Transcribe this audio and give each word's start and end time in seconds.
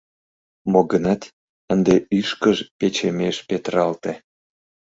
Мо 0.71 0.81
гынат, 0.91 1.21
ынде 1.73 1.95
ӱшкыж 2.17 2.57
печемеш 2.77 3.37
петыралте. 3.47 4.13